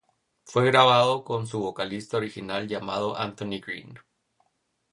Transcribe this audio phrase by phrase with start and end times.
[0.45, 3.99] Fue grabado con su vocalista original llamado Anthony Green.